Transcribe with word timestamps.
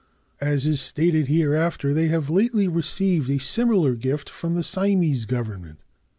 As 0.39 0.65
is 0.65 0.81
stated 0.81 1.27
hereafter, 1.27 1.93
they 1.93 2.07
have 2.07 2.27
lately 2.27 2.67
received 2.67 3.29
a 3.29 3.37
similar 3.37 3.93
gift 3.93 4.31
from 4.31 4.55
the 4.55 4.63
Siamese 4.63 5.25
Government. 5.25 5.77